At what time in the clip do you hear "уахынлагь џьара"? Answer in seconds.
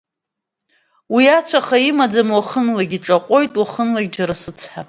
3.59-4.35